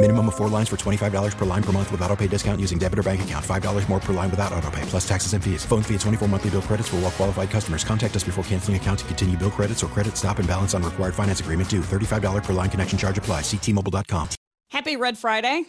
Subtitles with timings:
[0.00, 2.78] Minimum of four lines for $25 per line per month with auto pay discount using
[2.78, 3.44] debit or bank account.
[3.44, 5.64] $5 more per line without auto pay, plus taxes and fees.
[5.64, 7.82] Phone fee at 24 monthly bill credits for all well qualified customers.
[7.82, 10.84] Contact us before canceling account to continue bill credits or credit stop and balance on
[10.84, 11.80] required finance agreement due.
[11.80, 13.40] $35 per line connection charge apply.
[13.40, 14.28] Ctmobile.com.
[14.70, 15.64] Happy Red Friday.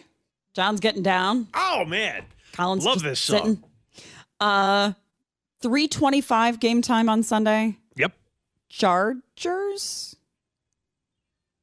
[0.54, 1.48] John's getting down.
[1.54, 3.36] Oh man, Colin's love this song.
[3.38, 3.64] sitting.
[4.38, 4.92] Uh,
[5.60, 7.78] three twenty-five game time on Sunday.
[7.96, 8.12] Yep,
[8.68, 10.09] Chargers.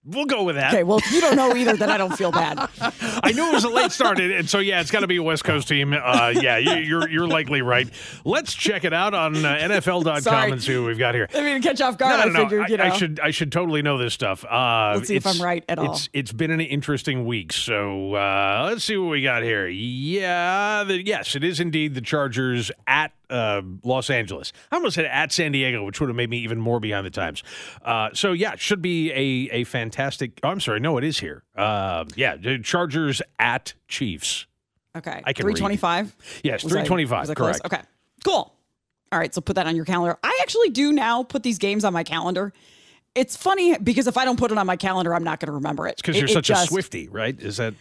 [0.08, 0.74] We'll go with that.
[0.74, 2.58] Okay, well, if you don't know either, then I don't feel bad.
[3.02, 5.24] I knew it was a late start, and so yeah, it's got to be a
[5.24, 5.94] West Coast team.
[5.94, 7.88] Uh, yeah, you, you're you're likely right.
[8.26, 10.52] Let's check it out on uh, NFL.com Sorry.
[10.52, 11.28] and see what we've got here.
[11.34, 12.50] I mean, catch off guard, No, no, I no.
[12.50, 12.84] figured, you know.
[12.86, 14.46] I, I should I should totally know this stuff.
[14.46, 15.92] Uh, Let's see if I'm right at all.
[15.94, 19.68] It's it's been an interesting week, so uh, let's see what we got here.
[19.68, 24.54] Yeah, the, yes, it is indeed the Chargers at uh, Los Angeles.
[24.72, 27.10] I almost said at San Diego, which would have made me even more behind the
[27.12, 27.44] times.
[27.84, 30.40] Uh, so yeah, it should be a a fantastic.
[30.44, 31.44] Oh, I'm sorry, no, it is here.
[31.56, 34.46] Uh, yeah, the Chargers at Chiefs.
[34.96, 35.22] Okay.
[35.26, 35.58] I can read.
[35.58, 36.16] 325?
[36.44, 37.60] Yes, Was 325, was I close?
[37.60, 37.66] correct.
[37.66, 37.82] Okay.
[38.26, 38.54] Cool.
[39.12, 40.18] All right, so put that on your calendar.
[40.24, 42.52] I actually do now put these games on my calendar.
[43.16, 45.54] It's funny because if I don't put it on my calendar, I'm not going to
[45.54, 45.98] remember it.
[45.98, 47.40] Because It- you're such just- a Swiftie, right?
[47.40, 47.74] Is that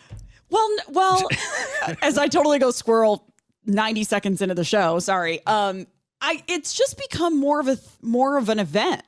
[0.51, 1.27] Well, well,
[2.03, 3.25] as I totally go squirrel
[3.67, 5.45] 90 seconds into the show, sorry.
[5.47, 5.87] Um
[6.21, 9.03] I it's just become more of a more of an event.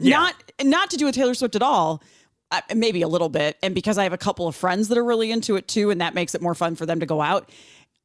[0.00, 2.02] Not not to do with Taylor Swift at all.
[2.50, 5.04] Uh, maybe a little bit and because I have a couple of friends that are
[5.04, 7.50] really into it too and that makes it more fun for them to go out.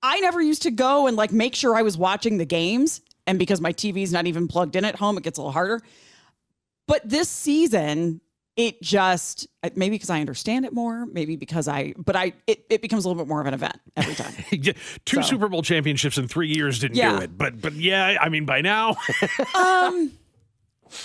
[0.02, 3.40] I never used to go and like make sure I was watching the games and
[3.40, 5.82] because my TV's not even plugged in at home, it gets a little harder.
[6.88, 8.20] But this season,
[8.56, 12.66] it just uh, maybe because I understand it more, maybe because I, but I, it,
[12.70, 14.34] it becomes a little bit more of an event every time.
[14.52, 14.74] Yeah,
[15.06, 17.18] two So- Super Bowl championships in three years didn't Yeah.
[17.18, 17.38] do it?
[17.38, 18.90] But but yeah, I mean by now,
[19.56, 20.12] um,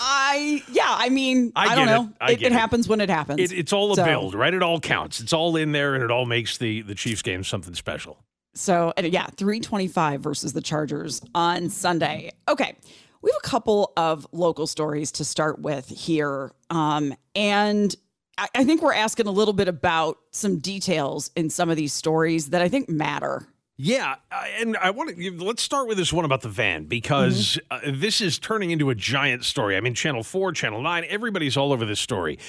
[0.01, 1.97] I yeah, I mean, I I, don't get it.
[1.97, 2.13] know.
[2.21, 3.41] I It, it happens when it happens.
[3.41, 4.53] it, it's all a So- build, right?
[4.53, 5.21] It all counts.
[5.21, 8.19] It's all in there, and it all makes the the Chiefs game something special.
[8.55, 12.33] So and yeah, 325 versus the Chargers on Sunday.
[12.49, 12.77] Okay.
[13.23, 16.53] We have a couple of local stories to start with here.
[16.71, 17.95] Um, and
[18.37, 21.93] I, I think we're asking a little bit about some details in some of these
[21.93, 23.47] stories that I think matter.
[23.81, 24.17] Yeah,
[24.59, 28.21] and I want to let's start with this one about the van because uh, this
[28.21, 29.77] is turning into a giant story.
[29.77, 32.41] I mean, Channel Four, Channel Nine, everybody's all over this story.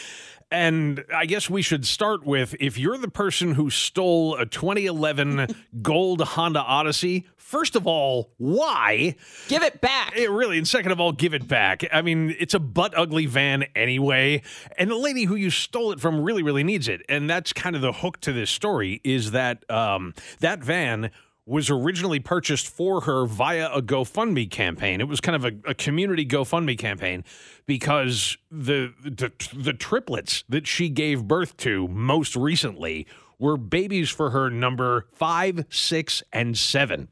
[0.51, 5.47] And I guess we should start with if you're the person who stole a 2011
[5.81, 9.15] gold Honda Odyssey, first of all, why?
[9.47, 10.15] Give it back.
[10.15, 11.83] It really, and second of all, give it back.
[11.93, 14.41] I mean, it's a butt ugly van anyway,
[14.77, 17.75] and the lady who you stole it from really, really needs it, and that's kind
[17.75, 19.01] of the hook to this story.
[19.03, 21.11] Is that um, that van
[21.49, 25.01] was originally purchased for her via a GoFundMe campaign.
[25.01, 27.23] It was kind of a, a community GoFundMe campaign
[27.65, 33.07] because the, the the triplets that she gave birth to most recently
[33.39, 37.07] were babies for her number five, six, and seven.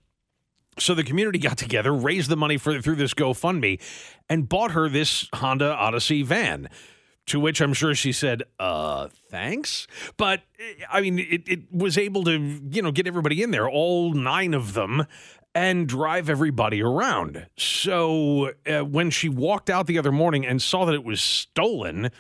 [0.78, 3.82] So the community got together, raised the money for through this GoFundMe,
[4.30, 6.70] and bought her this Honda Odyssey van.
[7.28, 11.98] To which I'm sure she said, "Uh, thanks." But eh, I mean, it, it was
[11.98, 15.06] able to, you know, get everybody in there, all nine of them,
[15.54, 17.48] and drive everybody around.
[17.58, 22.12] So uh, when she walked out the other morning and saw that it was stolen,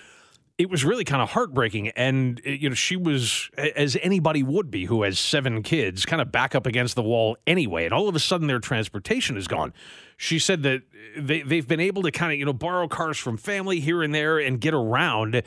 [0.57, 4.71] it was really kind of heartbreaking and uh, you know she was as anybody would
[4.71, 8.09] be who has seven kids kind of back up against the wall anyway and all
[8.09, 9.73] of a sudden their transportation is gone.
[10.17, 10.81] She said that
[11.15, 14.13] they, they've been able to kind of you know borrow cars from family here and
[14.13, 15.41] there and get around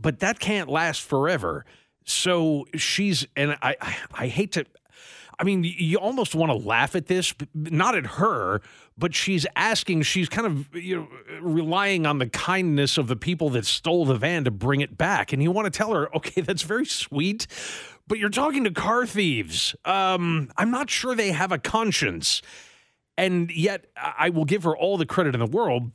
[0.00, 1.64] but that can't last forever.
[2.04, 3.76] So she's and i
[4.12, 4.66] i, hate to
[5.38, 8.62] I mean, you almost want to laugh at this, not at her,
[8.98, 11.08] but she's asking, she's kind of you know
[11.40, 15.32] relying on the kindness of the people that stole the van to bring it back,
[15.32, 17.46] and you want to tell her, okay, that's very sweet,
[18.06, 19.74] but you're talking to car thieves.
[19.84, 22.42] Um, I'm not sure they have a conscience.
[23.18, 25.90] And yet, I will give her all the credit in the world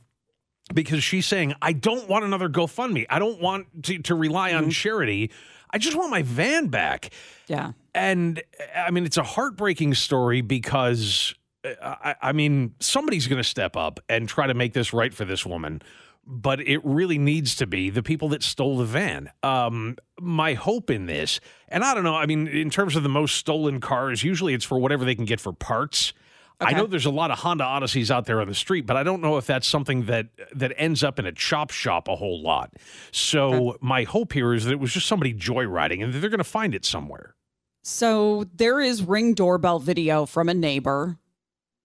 [0.74, 3.06] because she's saying, I don't want another GoFundMe.
[3.08, 5.30] I don't want to, to rely on charity.
[5.70, 7.10] I just want my van back.
[7.46, 7.72] Yeah.
[7.94, 8.42] And
[8.76, 11.34] I mean, it's a heartbreaking story because,
[11.64, 15.24] I, I mean, somebody's going to step up and try to make this right for
[15.24, 15.82] this woman.
[16.24, 19.30] But it really needs to be the people that stole the van.
[19.42, 23.08] Um, my hope in this, and I don't know, I mean, in terms of the
[23.08, 26.12] most stolen cars, usually it's for whatever they can get for parts.
[26.60, 29.02] I know there's a lot of Honda Odysseys out there on the street, but I
[29.02, 32.40] don't know if that's something that that ends up in a chop shop a whole
[32.40, 32.72] lot.
[33.10, 36.38] So my hope here is that it was just somebody joyriding and that they're going
[36.38, 37.34] to find it somewhere.
[37.82, 41.18] So there is ring doorbell video from a neighbor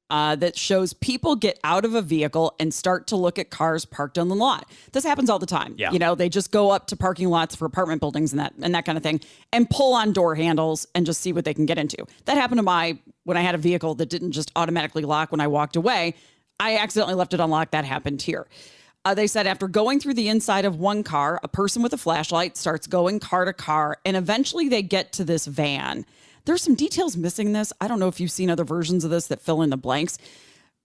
[0.09, 3.85] uh, that shows people get out of a vehicle and start to look at cars
[3.85, 4.69] parked on the lot.
[4.93, 5.75] This happens all the time.
[5.77, 5.91] Yeah.
[5.91, 8.73] You know, they just go up to parking lots for apartment buildings and that and
[8.73, 9.19] that kind of thing
[9.51, 12.05] and pull on door handles and just see what they can get into.
[12.25, 15.41] That happened to my when I had a vehicle that didn't just automatically lock when
[15.41, 16.15] I walked away.
[16.59, 17.73] I accidentally left it unlocked.
[17.73, 18.47] That happened here.
[19.05, 21.97] Uh, they said after going through the inside of one car, a person with a
[21.97, 26.05] flashlight starts going car to car, and eventually they get to this van.
[26.47, 27.73] There's some details missing this.
[27.81, 30.17] I don't know if you've seen other versions of this that fill in the blanks,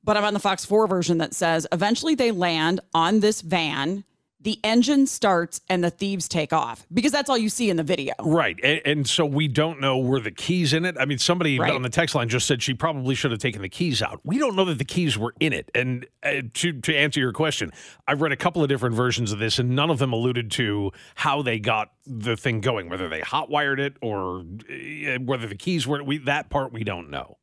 [0.02, 4.02] but I'm on the Fox 4 version that says eventually they land on this van,
[4.42, 7.82] the engine starts, and the thieves take off because that's all you see in the
[7.82, 8.14] video.
[8.20, 8.58] Right.
[8.62, 10.96] And, and so we don't know were the keys in it.
[10.98, 11.72] I mean, somebody Right.
[11.72, 14.20] on the text line just said she probably should have taken the keys out.
[14.24, 15.70] We don't know that the keys were in it.
[15.74, 17.70] And uh, to, to answer your question,
[18.08, 20.92] I've read a couple of different versions of this, and none of them alluded to
[21.14, 25.86] how they got the thing going, whether they hotwired it or uh, whether the keys
[25.86, 26.02] were.
[26.02, 27.38] We, that part we don't know.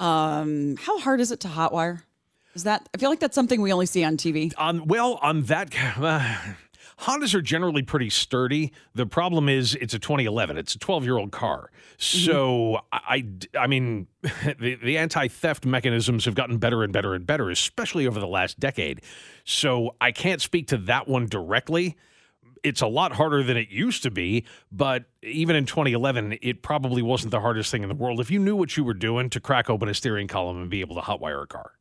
[0.00, 2.02] Um, how hard is it to hotwire?
[2.54, 4.52] Is that I feel like that's something we only see on TV.
[4.56, 6.36] On um, well, on that, uh,
[7.00, 8.72] Hondas are generally pretty sturdy.
[8.94, 10.56] The problem is it's a 2011.
[10.56, 11.70] It's a 12 year old car.
[11.98, 12.26] Mm-hmm.
[12.26, 13.24] So I,
[13.54, 17.50] I, I mean, the, the anti theft mechanisms have gotten better and better and better,
[17.50, 19.02] especially over the last decade.
[19.44, 21.96] So I can't speak to that one directly.
[22.62, 27.02] It's a lot harder than it used to be, but even in 2011, it probably
[27.02, 29.40] wasn't the hardest thing in the world if you knew what you were doing to
[29.40, 31.72] crack open a steering column and be able to hotwire a car.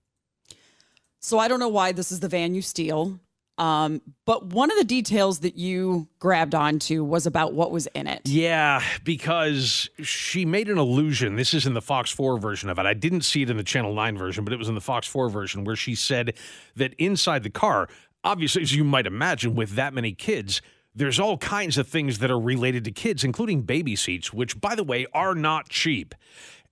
[1.23, 3.17] So I don't know why this is the van you steal.
[3.57, 8.07] Um, but one of the details that you grabbed onto was about what was in
[8.07, 8.21] it.
[8.25, 11.37] Yeah, because she made an allusion.
[11.37, 12.85] This is in the Fox 4 version of it.
[12.85, 15.07] I didn't see it in the Channel 9 version, but it was in the Fox
[15.07, 16.33] 4 version where she said
[16.75, 17.87] that inside the car,
[18.23, 20.61] obviously, as you might imagine, with that many kids,
[20.93, 24.75] there's all kinds of things that are related to kids, including baby seats, which, by
[24.75, 26.15] the way, are not cheap.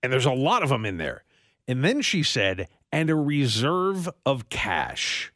[0.04, 1.24] And there's a lot of them in there.
[1.68, 5.32] And then she said, and a reserve of cash.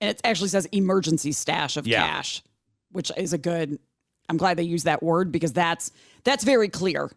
[0.00, 2.06] And it actually says emergency stash of Yeah.
[2.06, 2.42] cash,
[2.90, 3.78] which is a good
[4.28, 5.90] I'm glad they used that word because that's
[6.24, 7.10] that's very clear.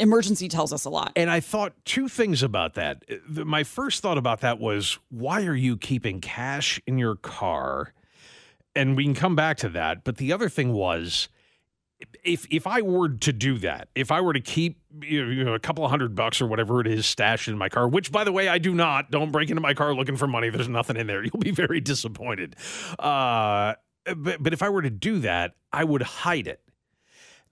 [0.00, 1.12] Emergency tells us a lot.
[1.16, 3.04] And I thought two things about that.
[3.28, 7.92] My first thought about that was, why are you keeping cash in your car?
[8.76, 10.04] And we can come back to that.
[10.04, 11.28] But the other thing was,
[12.24, 15.58] if if I were to do that, if I were to keep you know, a
[15.58, 18.32] couple of hundred bucks or whatever it is stashed in my car, which by the
[18.32, 19.10] way I do not.
[19.10, 20.50] Don't break into my car looking for money.
[20.50, 21.22] There's nothing in there.
[21.24, 22.56] You'll be very disappointed.
[22.98, 23.74] Uh,
[24.16, 26.60] but but if I were to do that, I would hide it.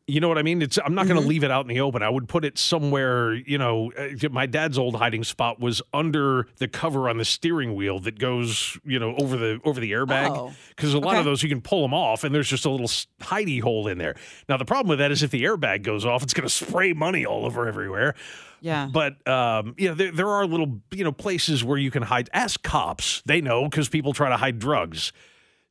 [0.09, 0.63] You know what I mean?
[0.63, 2.01] It's I'm not going to leave it out in the open.
[2.01, 3.35] I would put it somewhere.
[3.35, 3.91] You know,
[4.31, 8.79] my dad's old hiding spot was under the cover on the steering wheel that goes,
[8.85, 10.31] you know, over the over the airbag.
[10.31, 11.19] Oh, Because a lot okay.
[11.19, 13.99] of those you can pull them off, and there's just a little hidey hole in
[13.99, 14.15] there.
[14.49, 16.93] Now the problem with that is if the airbag goes off, it's going to spray
[16.93, 18.15] money all over everywhere.
[18.61, 18.89] Yeah.
[18.93, 22.31] But um, you know, there, there are little you know places where you can hide.
[22.33, 25.13] Ask cops; they know because people try to hide drugs.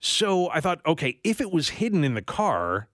[0.01, 2.89] So I thought, okay, if it was hidden in the car,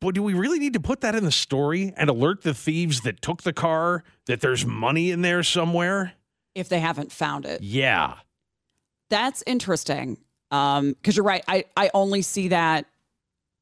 [0.00, 3.00] but do we really need to put that in the story and alert the thieves
[3.02, 6.12] that took the car that there's money in there somewhere?
[6.54, 7.60] if they haven't found it.
[7.62, 8.14] Yeah.
[9.10, 10.18] That's interesting.
[10.52, 11.42] Um, because you're right.
[11.48, 12.86] I, I only see that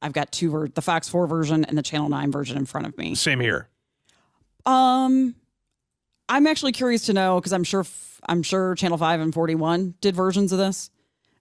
[0.02, 2.86] I've got two ver- the Fox 4 version and the Channel 9 version in front
[2.86, 3.14] of me.
[3.14, 3.68] Same here.
[4.66, 5.34] Um
[6.28, 9.94] I'm actually curious to know because I'm sure f- I'm sure Channel 5 and 41
[10.00, 10.90] did versions of this.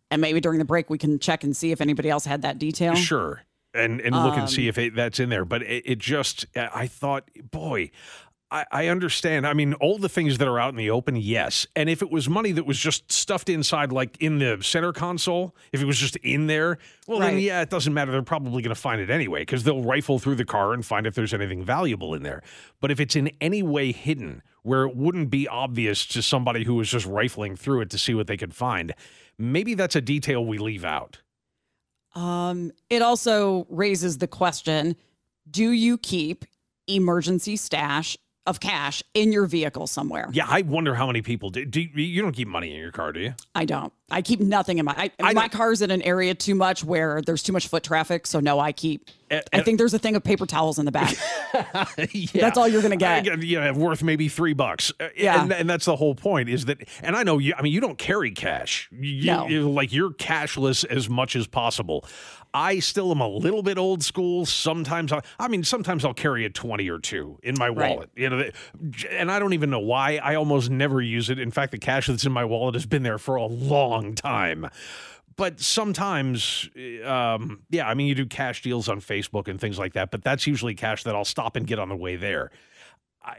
[0.09, 2.59] And maybe during the break we can check and see if anybody else had that
[2.59, 2.95] detail.
[2.95, 3.41] Sure.
[3.73, 5.45] And and look and Um, see if it, that's in there.
[5.45, 7.91] But it, it just, I thought, boy,
[8.51, 9.47] I, I understand.
[9.47, 11.65] I mean, all the things that are out in the open, yes.
[11.73, 15.55] And if it was money that was just stuffed inside, like in the center console,
[15.71, 18.11] if it was just in there, well, then yeah, it doesn't matter.
[18.11, 21.07] They're probably going to find it anyway because they'll rifle through the car and find
[21.07, 22.43] if there's anything valuable in there.
[22.81, 26.75] But if it's in any way hidden where it wouldn't be obvious to somebody who
[26.75, 28.93] was just rifling through it to see what they could find,
[29.37, 31.21] maybe that's a detail we leave out.
[32.13, 34.95] Um, it also raises the question
[35.49, 36.45] do you keep
[36.87, 38.17] emergency stash
[38.47, 40.27] of cash in your vehicle somewhere.
[40.31, 41.63] Yeah, I wonder how many people do.
[41.65, 43.33] do you, you don't keep money in your car, do you?
[43.53, 43.93] I don't.
[44.09, 44.93] I keep nothing in my.
[44.97, 48.27] I, I my car's in an area too much where there's too much foot traffic.
[48.27, 49.09] So no, I keep.
[49.29, 49.63] Eh, I eh.
[49.63, 51.15] think there's a thing of paper towels in the back.
[52.11, 52.27] yeah.
[52.33, 53.27] That's all you're gonna get.
[53.29, 53.35] I.
[53.35, 54.91] Yeah, worth maybe three bucks.
[54.99, 55.41] Uh, Yeah.
[55.41, 56.49] and, and that's the whole point.
[56.49, 56.79] Is that?
[57.01, 57.53] And I know you.
[57.57, 58.89] I mean, you don't carry cash.
[58.91, 59.47] You, No.
[59.47, 62.05] you- like you're cashless as much as possible.
[62.53, 64.45] I still am a little bit old school.
[64.45, 67.89] Sometimes I, I mean, sometimes I'll carry a twenty or two in my Right.
[67.95, 68.09] wallet.
[68.15, 68.49] You know,
[69.09, 70.17] and I don't even know why.
[70.17, 71.39] I almost never use it.
[71.39, 74.69] In fact, the cash that's in my wallet has been there for a long time.
[75.37, 76.69] But sometimes,
[77.05, 80.23] um, yeah, I mean, you do cash deals on Facebook and things like that, but
[80.23, 82.51] that's usually cash that I'll stop and get on the way there.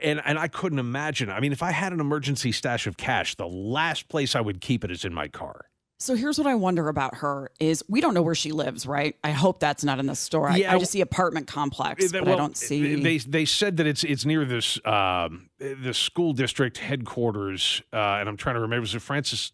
[0.01, 1.29] And and I couldn't imagine.
[1.29, 4.61] I mean, if I had an emergency stash of cash, the last place I would
[4.61, 5.67] keep it is in my car.
[6.03, 9.17] So here's what I wonder about her: is we don't know where she lives, right?
[9.23, 10.49] I hope that's not in the store.
[10.49, 13.03] I, Yeah, I just see apartment complex, That- but I don't see.
[13.03, 18.29] They they said that it's it's near this um, the school district headquarters, uh, and
[18.29, 18.83] I'm trying to remember.
[18.83, 19.53] Was it Francis?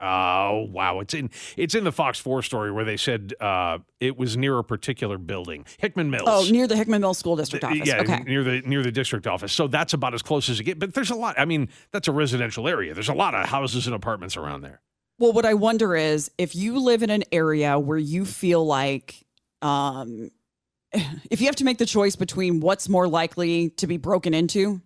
[0.00, 1.00] Oh wow!
[1.00, 4.58] It's in it's in the Fox Four story where they said uh, it was near
[4.58, 6.28] a particular building, Hickman Mills.
[6.28, 7.80] oh, near the Hickman Mill School District office.
[7.84, 8.20] Yeah, okay.
[8.20, 9.52] near the near the district office.
[9.52, 10.78] So that's about as close as it gets.
[10.78, 11.34] But there's a lot.
[11.36, 12.94] I mean, that's a residential area.
[12.94, 14.80] There's a lot of houses and apartments around there.
[15.18, 19.24] Well, what I wonder is if you live in an area where you feel like,
[19.62, 20.30] um,
[20.92, 24.80] if you have to make the choice between what's more likely to be broken into,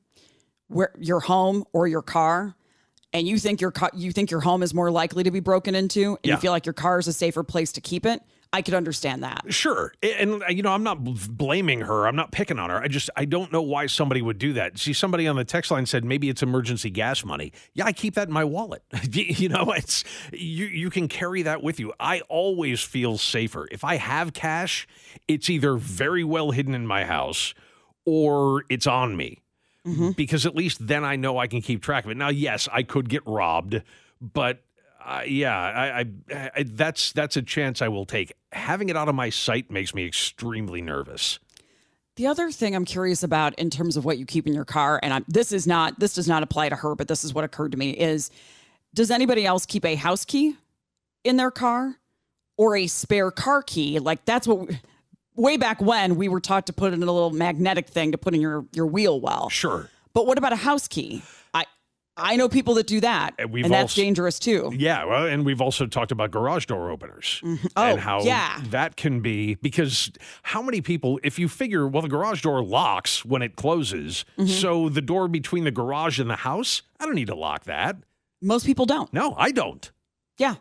[0.68, 2.54] where your home or your car,
[3.12, 5.74] and you think your car, you think your home is more likely to be broken
[5.74, 6.34] into, and Yeah.
[6.34, 8.22] you feel like your car is a safer place to keep it,
[8.52, 9.44] I could understand that.
[9.48, 12.06] Sure, and you know, I'm not blaming her.
[12.06, 12.78] I'm not picking on her.
[12.78, 14.78] I just I don't know why somebody would do that.
[14.78, 17.52] See, somebody on the text line said maybe it's emergency gas money.
[17.72, 18.82] Yeah, I keep that in my wallet.
[19.12, 21.92] you know, it's you you can carry that with you.
[21.98, 24.86] I always feel safer if I have cash.
[25.28, 27.54] It's either very well hidden in my house
[28.04, 29.38] or it's on me.
[30.12, 32.16] Because at least then I know I can keep track of it.
[32.16, 33.82] Now, yes, I could get robbed,
[34.20, 34.62] but
[35.04, 38.32] uh, yeah, I, I, I that's that's a chance I will take.
[38.52, 41.38] Having it out of my sight makes me extremely nervous.
[42.16, 45.00] The other thing I'm curious about in terms of what you keep in your car,
[45.02, 47.44] and I'm, this is not this does not apply to her, but this is what
[47.44, 48.30] occurred to me: is
[48.94, 50.54] does anybody else keep a house key
[51.24, 51.96] in their car
[52.58, 53.98] or a spare car key?
[53.98, 54.68] Like that's what.
[54.68, 54.80] We,
[55.36, 58.34] way back when we were taught to put in a little magnetic thing to put
[58.34, 59.48] in your your wheel well.
[59.48, 59.88] Sure.
[60.12, 61.22] But what about a house key?
[62.16, 64.70] I know people that do that, And and, that's also- dangerous too.
[64.76, 68.60] Yeah, well, and we've also talked about garage door openers Oh, and how yeah.
[68.70, 70.10] that can be because
[70.42, 74.50] how many people, if you figure, well, the garage door locks when it closes, Mm-hmm.
[74.50, 77.96] so the door between the garage and the house, I don't need to lock that.
[78.42, 79.10] Most people don't.
[79.12, 79.90] No, I don't.
[80.36, 80.56] Yeah.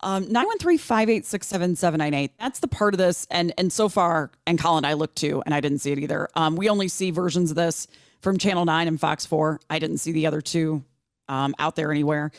[0.00, 2.30] Um, 913-586-7798.
[2.38, 3.26] That's the part of this.
[3.30, 6.28] And and so far, and Colin, I looked too, and I didn't see it either.
[6.34, 7.86] Um, we only see versions of this
[8.24, 9.60] from Channel 9 and Fox 4.
[9.70, 10.82] I didn't see the other two
[11.28, 12.32] um, out there anywhere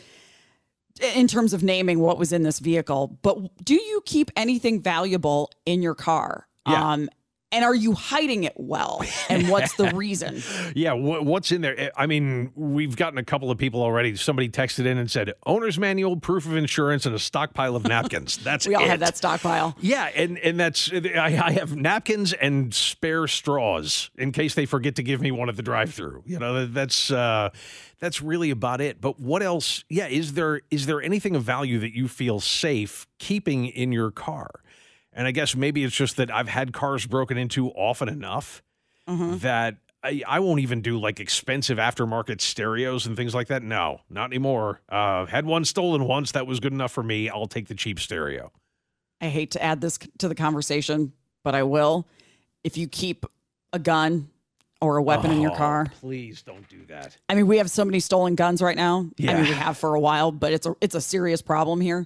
[1.15, 3.17] in terms of naming what was in this vehicle.
[3.21, 6.47] But do you keep anything valuable in your car?
[6.67, 6.91] Yeah.
[6.91, 7.09] Um,
[7.51, 9.03] and are you hiding it well?
[9.29, 10.41] And what's the reason?
[10.75, 11.91] Yeah, wha- what's in there?
[11.95, 14.15] I mean, we've gotten a couple of people already.
[14.15, 18.37] Somebody texted in and said, owner's manual, proof of insurance, and a stockpile of napkins.
[18.37, 18.89] That's We all it.
[18.89, 19.75] have that stockpile.
[19.79, 24.95] Yeah, and and that's I, I have napkins and spare straws in case they forget
[24.95, 26.23] to give me one at the drive-through.
[26.25, 27.51] You know, that's uh,
[27.99, 28.99] that's really about it.
[28.99, 29.85] But what else?
[29.89, 34.11] Yeah, is there is there anything of value that you feel safe keeping in your
[34.11, 34.49] car?
[35.17, 38.61] And I guess maybe it's just that I've had cars broken into often enough
[39.07, 43.63] that I, I won't even do like expensive aftermarket stereos and things like that.
[43.63, 44.81] No, not anymore.
[44.89, 46.33] Uh, had one stolen once.
[46.33, 47.29] That was good enough for me.
[47.29, 48.51] I'll take the cheap stereo.
[49.21, 52.05] I hate to add this to the conversation, but I will.
[52.63, 53.25] If you keep
[53.71, 54.29] a gun
[54.81, 57.15] or a weapon in your Oh, car, Please don't do that.
[57.29, 58.97] I mean, we have so many stolen guns right now.
[58.97, 59.41] I mean, Yeah.
[59.41, 62.05] we have for a while, but it's a it's a serious problem here.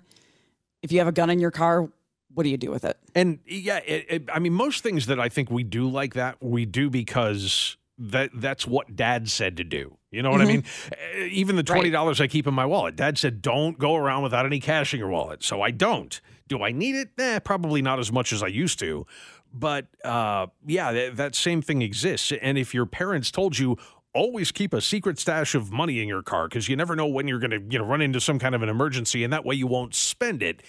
[0.83, 1.89] If you have a gun in your car,
[2.33, 2.97] what do you do with it?
[3.15, 6.37] And yeah, it, it, I mean, most things that I think we do like that,
[6.41, 9.97] we do because that that's what Dad said to do.
[10.11, 10.63] You know what I mean?
[10.91, 14.23] Uh, Even the twenty dollars I keep in my wallet, Dad said, "Don't go around
[14.23, 16.19] without any cash in your wallet." So I don't.
[16.47, 17.09] Do I need it?
[17.19, 19.05] Eh, probably not as much as I used to.
[19.53, 22.31] But uh, yeah, that, that same thing exists.
[22.31, 23.77] And if your parents told you.
[24.11, 27.27] Always keep a secret stash of money in your car because you never know when
[27.27, 29.53] you're going to, you know, run into some kind of an emergency, and that way
[29.53, 30.63] you won't spend it.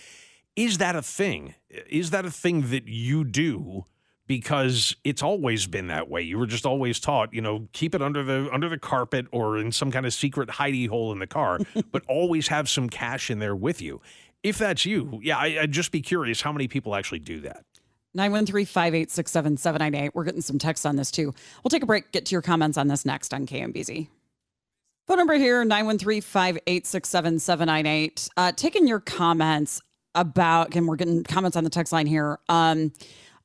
[0.56, 1.54] Is that a thing?
[1.68, 3.84] Is that a thing that you do?
[4.26, 6.22] Because it's always been that way.
[6.22, 9.58] You were just always taught, you know, keep it under the under the carpet or
[9.58, 11.58] in some kind of secret hidey hole in the car,
[11.92, 14.00] but always have some cash in there with you.
[14.44, 17.64] If that's you, yeah, I, I'd just be curious how many people actually do that.
[18.14, 20.14] 913 586 7798.
[20.14, 21.34] We're getting some texts on this too.
[21.62, 24.08] We'll take a break, get to your comments on this next on KMBZ.
[25.06, 28.28] Phone number here 913 586 7798.
[28.36, 29.82] Uh, taking your comments
[30.14, 32.38] about, again, we're getting comments on the text line here.
[32.48, 32.92] Um,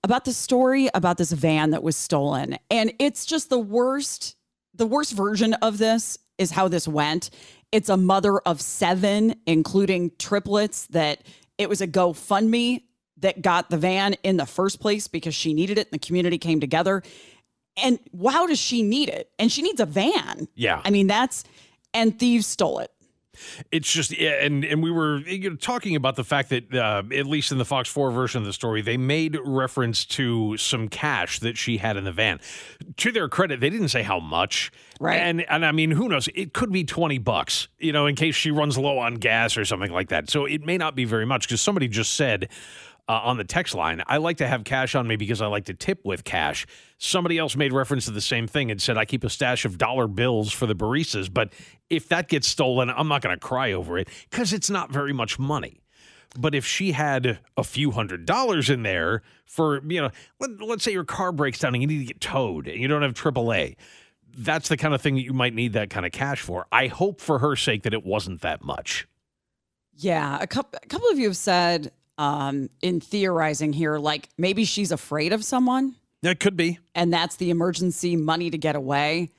[0.03, 2.57] about the story about this van that was stolen.
[2.69, 4.35] And it's just the worst,
[4.75, 7.31] the worst version of this is how this went.
[7.71, 11.23] It's a mother of seven, including triplets, that
[11.57, 12.83] it was a GoFundMe
[13.17, 16.37] that got the van in the first place because she needed it and the community
[16.37, 17.01] came together.
[17.77, 19.31] And wow, does she need it?
[19.39, 20.47] And she needs a van.
[20.53, 20.81] Yeah.
[20.85, 21.43] I mean, that's,
[21.93, 22.91] and thieves stole it.
[23.71, 25.21] It's just, yeah, and and we were
[25.59, 28.53] talking about the fact that uh, at least in the Fox Four version of the
[28.53, 32.39] story, they made reference to some cash that she had in the van.
[32.97, 35.17] To their credit, they didn't say how much, Right.
[35.17, 36.29] And and I mean, who knows?
[36.33, 39.65] It could be twenty bucks, you know, in case she runs low on gas or
[39.65, 40.29] something like that.
[40.29, 42.49] So it may not be very much because somebody just said.
[43.07, 45.65] Uh, on the text line, I like to have cash on me because I like
[45.65, 46.65] to tip with cash.
[46.97, 49.77] Somebody else made reference to the same thing and said, I keep a stash of
[49.77, 51.31] dollar bills for the baristas.
[51.31, 51.53] But
[51.89, 55.13] if that gets stolen, I'm not going to cry over it because it's not very
[55.13, 55.81] much money.
[56.37, 60.83] But if she had a few hundred dollars in there for, you know, let, let's
[60.83, 63.13] say your car breaks down and you need to get towed and you don't have
[63.13, 63.77] AAA,
[64.37, 66.65] that's the kind of thing that you might need that kind of cash for.
[66.73, 69.07] I hope for her sake that it wasn't that much.
[69.97, 74.65] Yeah, a couple a couple of you have said um in theorizing here like maybe
[74.65, 76.79] she's afraid of someone That could be.
[76.93, 79.31] and that's the emergency money to get away.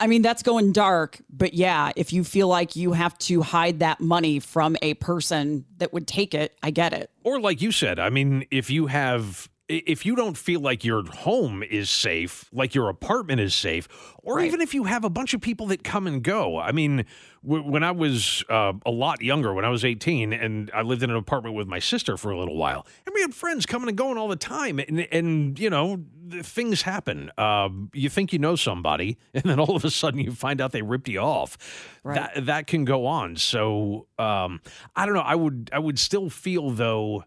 [0.00, 3.80] I mean, that's going dark, but yeah, if you feel like you have to hide
[3.80, 7.10] that money from a person that would take it, I get it.
[7.22, 11.04] Or like you said, I mean, if you have if you don't feel like your
[11.04, 13.88] home is safe, like your apartment is safe,
[14.22, 14.46] or Right.
[14.46, 16.58] even if you have a bunch of people that come and go.
[16.58, 17.04] I mean,
[17.46, 21.02] w- when I was uh, a lot younger, when I was 18, and I lived
[21.02, 23.88] in an apartment with my sister for a little while, and we had friends coming
[23.88, 26.02] and going all the time, and, and you know,
[26.42, 27.30] things happen.
[27.38, 30.72] Um, you think you know somebody, and then all of a sudden you find out
[30.72, 31.56] they ripped you off.
[32.02, 32.14] Right.
[32.34, 33.36] That that can go on.
[33.36, 34.60] So um,
[34.96, 35.20] I don't know.
[35.20, 37.24] I would I would still feel though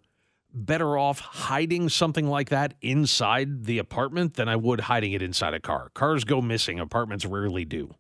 [0.53, 5.53] better off hiding something like that inside the apartment than I would hiding it inside
[5.53, 5.89] a car.
[5.93, 7.95] Cars go missing, apartments rarely do.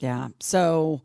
[0.00, 0.28] Yeah.
[0.40, 1.02] So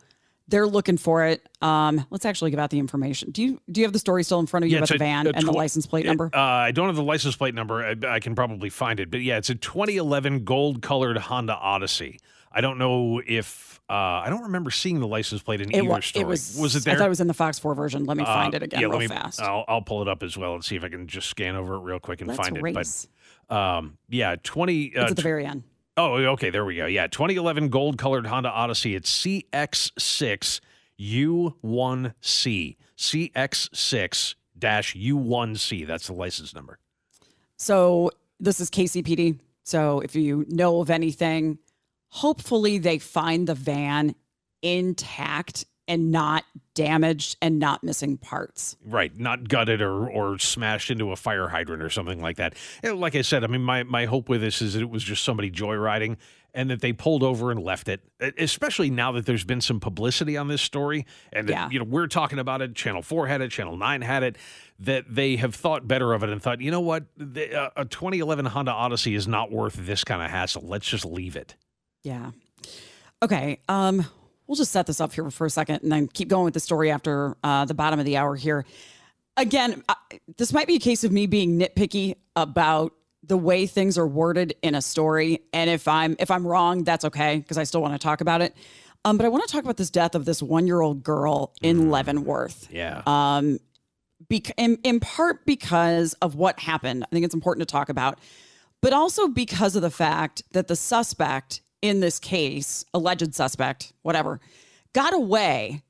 [0.47, 1.47] they're looking for it.
[1.62, 3.32] Um, let's actually give out the information.
[3.32, 4.97] Do you do you have the story still in front of you about it's the
[4.97, 6.30] van a and the license plate number?
[6.34, 7.84] Uh, I don't have the license plate number.
[7.86, 12.19] I, I can probably find it, but yeah, it's a 2011 gold colored Honda Odyssey.
[12.52, 15.88] I don't know if uh, I don't remember seeing the license plate in it, either
[15.89, 16.21] wa- story.
[16.23, 16.93] it was was it there?
[16.95, 18.06] I thought it was in the Fox 4 version.
[18.06, 19.41] Let me find Uh, it again yeah, real let me, fast.
[19.41, 21.75] I'll, I'll pull it up as well and see if I can just scan over
[21.75, 22.73] it real quick and Let's find it.
[23.49, 24.84] But um, yeah, 20.
[24.86, 25.63] it's Uh, at the very end.
[25.97, 26.49] Oh, okay.
[26.49, 26.86] There we go.
[26.86, 27.08] Yeah.
[27.08, 28.95] 2011 gold colored Honda Odyssey.
[28.95, 30.62] It's CX6
[30.99, 32.75] U1C.
[32.97, 35.88] CX6 U1C.
[35.88, 36.80] That's the license number.
[37.58, 39.39] So this is KCPD.
[39.63, 41.58] So if you know of anything,
[42.10, 44.15] hopefully they find the van
[44.62, 46.43] intact and not
[46.76, 48.78] damaged and not missing parts.
[48.86, 49.17] Right.
[49.17, 52.54] Not gutted or, or smashed into a fire hydrant or something like that.
[52.84, 55.04] And like I said, I mean, my, my hope with this is that it was
[55.04, 56.17] just somebody joyriding
[56.54, 58.02] and that they pulled over and left it,
[58.38, 61.06] especially now that there's been some publicity on this story.
[61.34, 62.76] And, that, you know, we're talking about it.
[62.76, 64.38] Channel 4 had it, Channel 9 had it,
[64.80, 67.06] that they have thought better of it and thought, you know what?
[67.17, 70.63] The, uh, a 2011 Honda Odyssey is not worth this kind of hassle.
[70.65, 71.56] Let's just leave it.
[72.03, 72.31] Yeah.
[73.21, 73.59] Okay.
[73.67, 74.05] Um,
[74.47, 76.59] we'll just set this up here for a second and then keep going with the
[76.59, 78.65] story after uh, the bottom of the hour here.
[79.38, 79.95] Again, I,
[80.38, 84.55] this might be a case of me being nitpicky about the way things are worded
[84.62, 87.93] in a story, and if I'm if I'm wrong, that's okay because I still want
[87.93, 88.55] to talk about it.
[89.05, 91.53] Um, but I want to talk about this death of this one year old girl
[91.62, 93.01] in Leavenworth Yeah.
[93.07, 93.59] um,
[94.29, 97.03] bec- in, in part because of what happened.
[97.05, 98.19] I think it's important to talk about,
[98.81, 104.39] but also because of the fact that the suspect in this case, alleged suspect, whatever,
[104.94, 105.82] got away.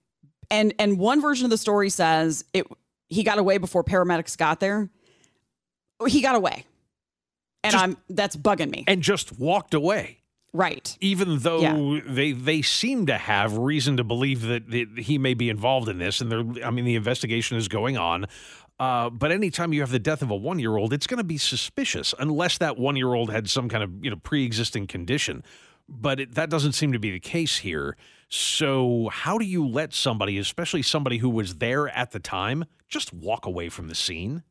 [0.52, 2.66] And and one version of the story says it
[3.08, 4.90] he got away before paramedics got there.
[6.08, 6.66] He got away.
[7.64, 8.84] And Just- I'm that's bugging me.
[8.88, 10.18] and just walked away.
[10.54, 10.98] right.
[11.02, 12.02] even though Yeah.
[12.08, 15.98] they they seem to have reason to believe that, that he may be involved in
[16.00, 18.26] this, and they're I mean the investigation is going on.
[18.80, 21.24] Uh, but anytime you have the death of a one year old, it's going to
[21.26, 24.88] be suspicious unless that one year old had some kind of you know pre existing
[24.88, 25.44] condition.
[25.90, 27.98] But it, that doesn't seem to be the case here.
[28.30, 33.12] So how do you let somebody, especially somebody who was there at the time, just
[33.12, 34.44] walk away from the scene?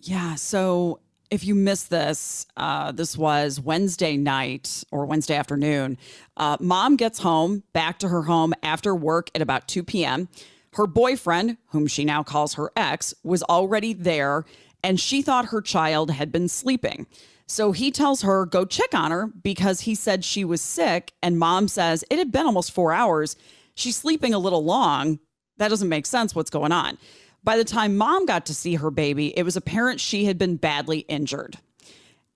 [0.00, 0.34] Yeah.
[0.34, 5.96] So if you missed this, uh, this was Wednesday night or Wednesday afternoon.
[6.36, 10.28] Uh, mom gets home, back to her home after work at about 2 p.m.
[10.74, 14.44] Her boyfriend, whom she now calls her ex, was already there
[14.84, 17.06] and she thought her child had been sleeping.
[17.46, 21.12] So he tells her, go check on her because he said she was sick.
[21.22, 23.36] And mom says, it had been almost four hours.
[23.74, 25.18] She's sleeping a little long.
[25.58, 26.34] That doesn't make sense.
[26.34, 26.98] What's going on?
[27.42, 30.56] By the time mom got to see her baby, it was apparent she had been
[30.56, 31.58] badly injured.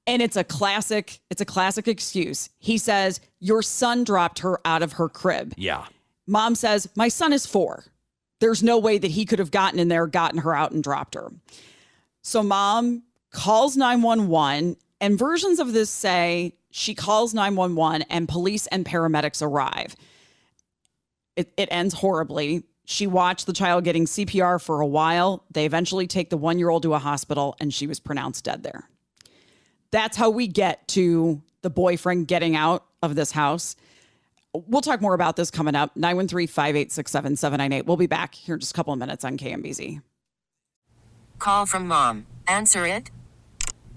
[0.06, 2.50] And it's a classic, it's a classic excuse.
[2.58, 5.54] He says, Your son dropped her out of her crib.
[5.56, 5.86] Yeah.
[6.26, 7.84] Mom says, My son is four.
[8.40, 11.14] There's no way that he could have gotten in there, gotten her out, and dropped
[11.14, 11.32] her.
[12.22, 18.84] So mom calls 911, and versions of this say she calls 911 and police and
[18.84, 19.96] paramedics arrive.
[21.36, 22.64] It, it ends horribly.
[22.84, 25.44] She watched the child getting CPR for a while.
[25.50, 28.62] They eventually take the one year old to a hospital, and she was pronounced dead
[28.62, 28.88] there.
[29.90, 33.76] That's how we get to the boyfriend getting out of this house.
[34.54, 35.96] We'll talk more about this coming up.
[35.96, 37.86] 913 586 7798.
[37.86, 40.02] We'll be back here in just a couple of minutes on KMBZ.
[41.38, 42.26] Call from mom.
[42.48, 43.10] Answer it.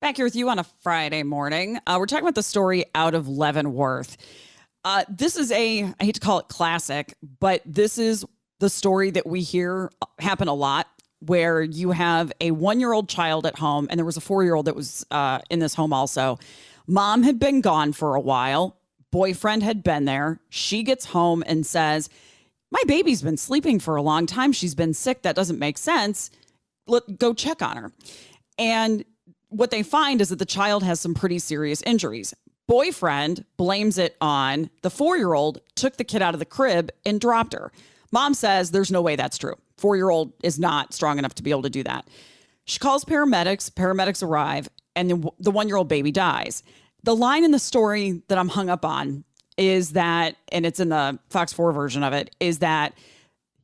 [0.00, 1.80] Back here with you on a Friday morning.
[1.84, 4.16] Uh, we're talking about the story out of Leavenworth.
[4.84, 8.24] Uh, this is a, I hate to call it classic, but this is
[8.60, 10.86] the story that we hear happen a lot
[11.18, 14.44] where you have a one year old child at home, and there was a four
[14.44, 16.38] year old that was uh, in this home also.
[16.86, 18.76] Mom had been gone for a while,
[19.10, 20.38] boyfriend had been there.
[20.48, 22.08] She gets home and says,
[22.70, 24.52] My baby's been sleeping for a long time.
[24.52, 25.22] She's been sick.
[25.22, 26.30] That doesn't make sense.
[26.86, 27.92] Let go check on her.
[28.60, 29.04] And
[29.48, 32.34] what they find is that the child has some pretty serious injuries.
[32.66, 36.90] Boyfriend blames it on the four year old, took the kid out of the crib
[37.06, 37.72] and dropped her.
[38.12, 39.54] Mom says there's no way that's true.
[39.78, 42.06] Four year old is not strong enough to be able to do that.
[42.64, 46.62] She calls paramedics, paramedics arrive, and the, one year old baby dies.
[47.04, 49.24] The line in the story that I'm hung up on
[49.56, 52.92] is that, and it's in the Fox 4 version of it, is that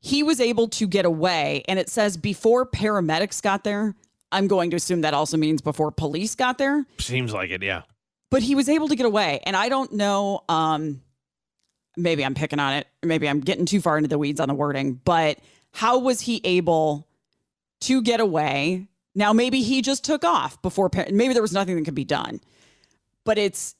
[0.00, 1.62] he was able to get away.
[1.68, 3.94] And it says before paramedics got there,
[4.34, 6.84] I'm going to assume that also means before police got there.
[6.98, 7.82] Seems like it, yeah.
[8.30, 9.40] But he was able to get away.
[9.46, 11.00] And I don't know, um,
[11.96, 14.54] maybe I'm picking on it, maybe I'm getting too far into the weeds on the
[14.54, 15.38] wording, but
[15.72, 17.06] how was he able
[17.82, 18.88] to get away?
[19.14, 22.40] Now, maybe he just took off before, maybe there was nothing that could be done.
[23.24, 23.76] But it's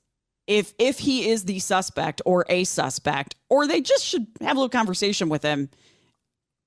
[0.46, 4.60] if if he is the suspect or a suspect, or they just should have a
[4.60, 5.70] little conversation with him.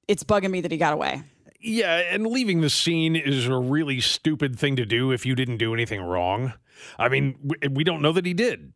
[0.07, 1.23] It's bugging me that he got away.
[1.59, 5.57] Yeah, and leaving the scene is a really stupid thing to do if you didn't
[5.57, 6.53] do anything wrong.
[6.99, 7.35] I mean,
[7.71, 8.73] we, don't know that he did.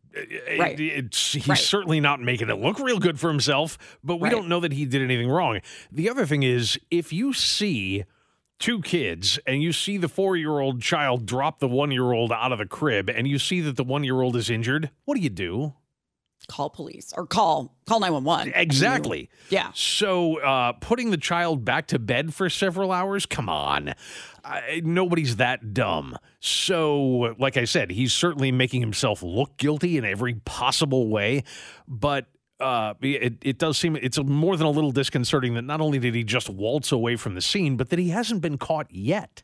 [0.58, 0.78] Right.
[0.78, 1.56] It- it's, he's Right.
[1.58, 4.32] certainly not making it look real good for himself, but we Right.
[4.32, 5.60] don't know that he did anything wrong.
[5.92, 8.02] The other thing is, if you see
[8.58, 12.32] two kids and you see the four year old child drop the one year old
[12.32, 15.14] out of the crib and you see that the one year old is injured, what
[15.14, 15.74] do you do?
[16.52, 18.52] Call police or call call nine one one.
[18.54, 19.30] Exactly.
[19.48, 19.70] Yeah.
[19.74, 23.94] So uh, putting the child back to bed for several hours, come on.
[24.44, 26.14] I, nobody's that dumb.
[26.40, 31.44] So, like I said, he's certainly making himself look guilty in every possible way.
[31.88, 32.26] But
[32.60, 36.14] uh, it, it does seem it's more than a little disconcerting that not only did
[36.14, 39.42] he just waltz away from the scene, but that he hasn't been caught yet.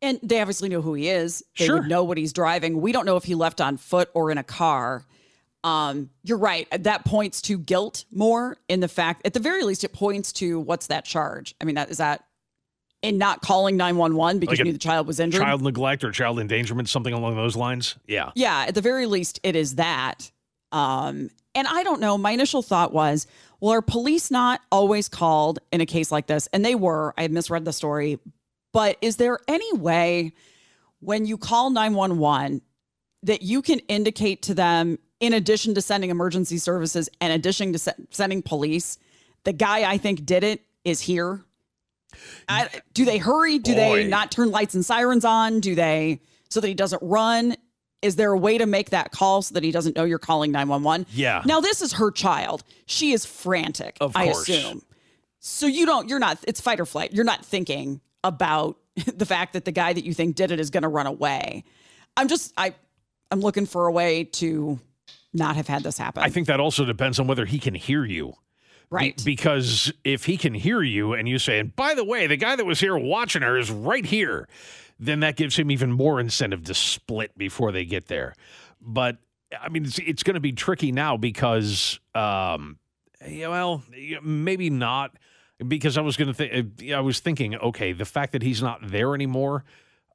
[0.00, 1.42] And they obviously know who he is.
[1.58, 1.80] They Sure.
[1.80, 2.80] would know what he's driving.
[2.80, 5.04] We don't know if he left on foot or in a car.
[5.64, 6.68] Um, you're right.
[6.70, 10.60] That points to guilt more in the fact, at the very least, it points to
[10.60, 11.54] what's that charge?
[11.60, 12.24] I mean, that is that
[13.02, 15.42] in not calling 911 because Like you knew the child was injured.
[15.42, 17.96] Child neglect or child endangerment, something along those lines.
[18.06, 18.32] Yeah.
[18.34, 20.30] Yeah, at the very least, it is that.
[20.72, 22.18] Um, and I don't know.
[22.18, 23.26] My initial thought was,
[23.60, 26.48] well, are police not always called in a case like this?
[26.52, 27.14] And they were.
[27.18, 28.18] I misread the story.
[28.72, 30.32] But is there any way
[31.00, 32.62] when you call 911
[33.24, 37.78] that you can indicate to them, in addition to sending emergency services, in addition to
[37.78, 38.98] se- sending police,
[39.44, 41.44] the guy I think did it is here?
[42.48, 43.58] I, do they hurry?
[43.58, 45.60] Do they not turn lights and sirens on?
[45.60, 47.56] Do they so that he doesn't run?
[48.00, 50.52] Is there a way to make that call so that he doesn't know you're calling
[50.52, 51.06] 911?
[51.12, 51.42] Yeah.
[51.44, 52.62] Now this is her child.
[52.86, 54.48] She is frantic, Of I course.
[54.48, 54.82] assume.
[55.40, 57.12] So you don't you're not it's fight or flight.
[57.12, 58.76] You're not thinking about
[59.14, 61.64] the fact that the guy that you think did it is going to run away.
[62.16, 62.74] I'm just I
[63.30, 64.78] I'm looking for a way to
[65.32, 66.22] not have had this happen.
[66.22, 68.34] I think that also depends on whether he can hear you.
[68.90, 69.22] Be- right.
[69.22, 72.56] because if he can hear you and you say, and by the way, the guy
[72.56, 74.48] that was here watching her is right here,
[74.98, 78.34] then that gives him even more incentive to split before they get there.
[78.80, 79.18] But
[79.60, 82.78] I mean, it's, it's going to be tricky now because, um,
[83.26, 83.82] yeah, well,
[84.22, 85.16] maybe not.
[85.66, 88.78] Because I was going to think, I was thinking, okay, the fact that he's not
[88.80, 89.64] there anymore,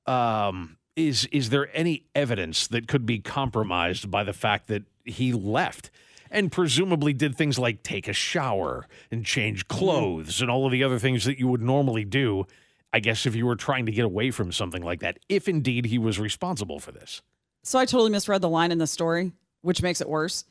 [0.05, 5.33] um, is is there any evidence that could be compromised by the fact that he
[5.33, 5.89] left?
[6.33, 10.83] and presumably did things like take a shower and change clothes and all of the
[10.83, 12.45] other things that you would normally do.
[12.91, 15.85] I guess if you were trying to get away from something like that, if indeed
[15.85, 17.21] he was responsible for this.
[17.61, 20.43] So I totally misread the line in the story, which makes it worse.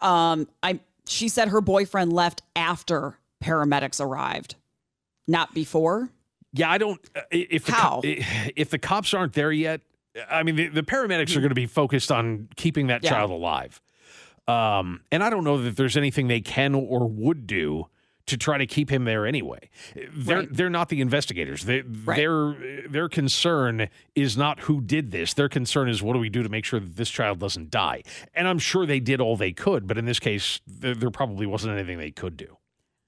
[0.00, 4.54] Um, I she said her boyfriend left after paramedics arrived,
[5.26, 6.10] not before.
[6.52, 7.00] Yeah, I don't.
[7.16, 8.00] uh, If the, How?
[8.00, 8.02] co-
[8.56, 9.80] if the cops aren't there yet,
[10.30, 13.10] I mean, the, the paramedics are going to be focused on keeping that Yeah.
[13.10, 13.80] child alive.
[14.48, 17.86] Um, and I don't know that there's anything they can or would do
[18.26, 19.58] to try to keep him there anyway.
[20.14, 20.48] They're Right.
[20.52, 21.64] they're not the investigators.
[21.64, 22.16] They, Right.
[22.16, 22.56] Their
[22.88, 25.34] their concern is not who did this.
[25.34, 28.02] Their concern is what do we do to make sure that this child doesn't die.
[28.34, 31.46] And I'm sure they did all they could, but in this case, there, there probably
[31.46, 32.58] wasn't anything they could do.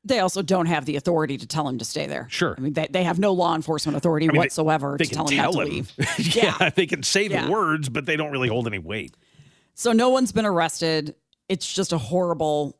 [0.07, 2.27] They also don't have the authority to tell him to stay there.
[2.31, 2.55] Sure.
[2.59, 5.27] I mean, they, they have no law enforcement authority I mean, whatsoever They to tell
[5.27, 5.75] him tell not to him.
[5.75, 5.93] leave.
[6.37, 7.47] yeah, they can say Yeah.
[7.47, 9.15] the words, but they don't really hold any weight.
[9.75, 11.15] So no one's been arrested.
[11.49, 12.79] It's just a horrible.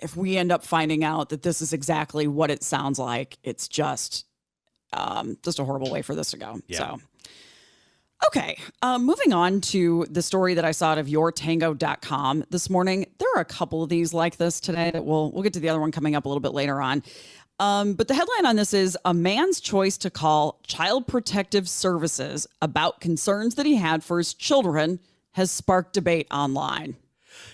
[0.00, 3.66] If we end up finding out that this is exactly what it sounds like, it's
[3.66, 4.26] just,
[4.92, 6.60] um, just a horrible way for this to go.
[6.68, 6.78] Yeah.
[6.78, 7.00] So,
[8.26, 13.06] okay, um, moving on to the story that I saw out of yourtango.com this morning.
[13.18, 15.68] There are a couple of these like this today that we'll we'll get to the
[15.68, 17.02] other one coming up a little bit later on.
[17.60, 22.46] Um, but the headline on this is a man's choice to call Child Protective Services
[22.62, 25.00] about concerns that he had for his children
[25.32, 26.96] has sparked debate online.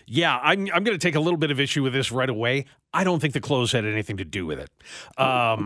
[0.06, 2.66] Yeah, I'm I'm going to take a little bit of issue with this right away.
[2.92, 4.70] I don't think the clothes had anything to do with it.
[5.18, 5.64] Um,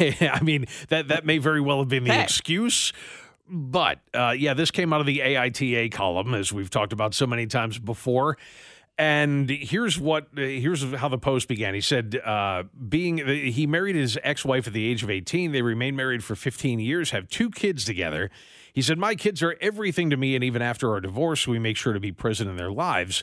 [0.00, 0.28] okay.
[0.30, 2.22] I mean that that may very well have been the Hey.
[2.22, 2.92] excuse,
[3.48, 7.26] but uh, yeah, this came out of the AITA column as we've talked about so
[7.26, 8.36] many times before.
[8.98, 11.74] And here's what uh, here's how the post began.
[11.74, 15.52] He said, uh, "Being he married his ex-wife at the age of 18.
[15.52, 18.30] They remained married for 15 years, have two kids together.
[18.72, 21.76] He said, "My kids are everything to me, and even after our divorce, we make
[21.76, 23.22] sure to be present in their lives."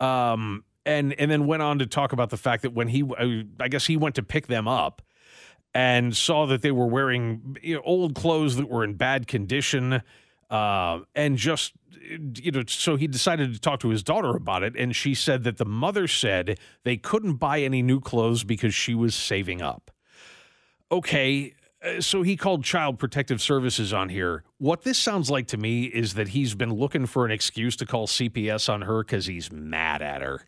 [0.00, 3.44] Um, and and then went on to talk about the fact that when he, uh,
[3.60, 5.00] I guess he went to pick them up
[5.74, 10.02] and saw that they were wearing you know, old clothes that were in bad condition,
[10.50, 11.72] uh, and just
[12.08, 15.42] you know, so he decided to talk to his daughter about it, and she said
[15.44, 19.90] that the mother said they couldn't buy any new clothes because she was saving up.
[20.92, 21.54] Okay.
[21.84, 24.44] uh, So he called Child Protective Services on here.
[24.58, 27.86] What this sounds like to me is that he's been looking for an excuse to
[27.86, 30.46] call CPS on her because he's mad at her.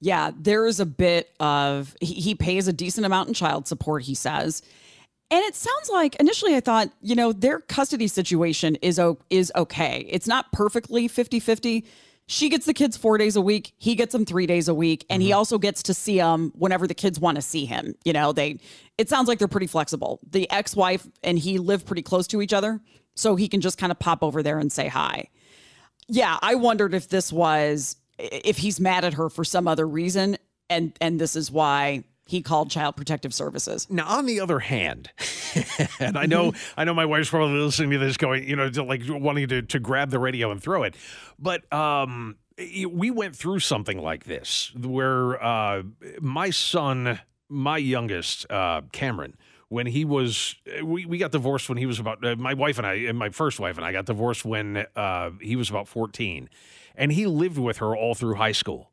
[0.00, 4.02] Yeah, there is a bit of he, he pays a decent amount in child support,
[4.02, 4.62] he says.
[5.30, 9.50] And it sounds like initially I thought, you know, their custody situation is o- is
[9.56, 10.06] okay.
[10.08, 11.84] It's not perfectly 50-50.
[12.28, 15.06] She gets the kids 4 days a week, he gets them 3 days a week,
[15.08, 15.38] and he mm-hmm.
[15.38, 17.94] also gets to see them whenever the kids want to see him.
[18.04, 18.58] You know, they
[18.98, 20.20] it sounds like they're pretty flexible.
[20.28, 22.80] The ex-wife and he live pretty close to each other,
[23.14, 25.28] so he can just kind of pop over there and say hi.
[26.08, 30.36] Yeah, I wondered if this was if he's mad at her for some other reason
[30.68, 33.88] and and this is why he called child protective services.
[33.88, 35.10] Now, on the other hand,
[36.00, 38.82] and I know, I know, my wife's probably listening to this, going, you know, to
[38.82, 40.96] like wanting to to grab the radio and throw it,
[41.38, 45.82] but um, we went through something like this where uh,
[46.20, 49.36] my son, my youngest, uh, Cameron.
[49.68, 52.86] When he was, we, we got divorced when he was about, uh, my wife and
[52.86, 56.48] I, and my first wife and I got divorced when uh, he was about 14.
[56.96, 58.90] And he lived with her all through high school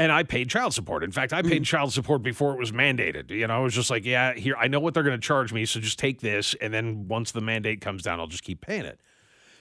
[0.00, 1.04] and I paid child support.
[1.04, 3.30] In fact, I paid child support before it was mandated.
[3.30, 5.52] You know, I was just like, yeah, here, I know what they're going to charge
[5.52, 8.62] me, so just take this, and then once the mandate comes down, I'll just keep
[8.62, 8.98] paying it.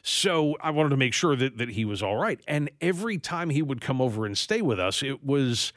[0.02, 2.40] So I wanted to make sure that that he was all right.
[2.48, 5.74] And every time he would come over and stay with us, it was.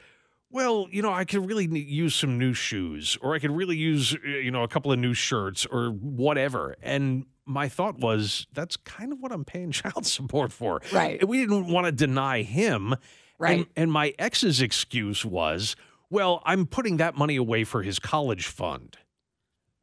[0.48, 4.14] Well, you know, I could really use some new shoes, or I could really use,
[4.14, 6.76] uh, you know, a couple of new shirts, or whatever.
[6.82, 10.80] And my thought was, that's kind of what I'm paying child support for.
[10.92, 11.26] Right.
[11.26, 12.94] We didn't want to deny him.
[13.38, 13.58] Right.
[13.58, 15.74] And, and my ex's excuse was,
[16.10, 18.96] well, I'm putting that money away for his college fund.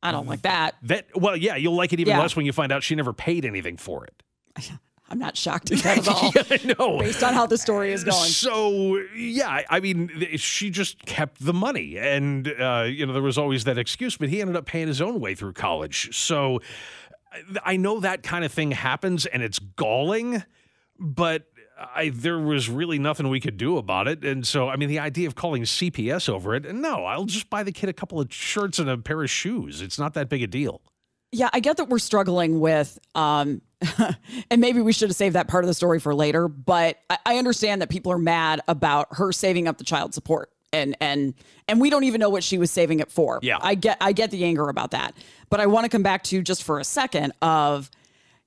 [0.02, 0.76] I don't like that.
[0.84, 2.22] That well, yeah, you'll like it even Yeah.
[2.22, 4.24] less when you find out she never paid anything for it.
[5.12, 6.32] I'm not shocked at that at all.
[6.36, 7.00] yeah, I know.
[7.00, 8.16] Based on how the story is going.
[8.30, 13.22] So yeah, I- I mean, she just kept the money, and uh, you know there
[13.24, 16.16] was always that excuse, but he ended up paying his own way through college.
[16.16, 16.62] So
[17.64, 20.44] I- know that kind of thing happens, and it's galling,
[20.98, 21.46] but.
[21.96, 24.26] I, there was really nothing we could do about it.
[24.26, 27.64] And so, I mean, the idea of calling CPS over it, no, I'll just buy
[27.64, 29.82] the kid a couple of shirts and a pair of shoes.
[29.82, 30.82] It's not that big a deal.
[31.32, 33.62] Yeah, I get that we're struggling with, um,
[34.52, 36.48] and maybe we should have saved that part of the story for later.
[36.50, 40.52] But I, I understand that people are mad about her saving up the child support,
[40.72, 41.34] and and
[41.68, 43.40] and we don't even know what she was saving it for.
[43.42, 43.58] Yeah.
[43.62, 45.16] I get I get the anger about that,
[45.50, 47.90] but I want to come back to just for a second of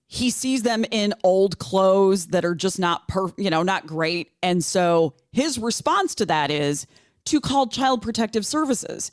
[0.07, 4.33] he sees them in old clothes that are just not per you know not great,
[4.43, 6.87] and so his response to that is
[7.27, 9.11] to call Child Protective Services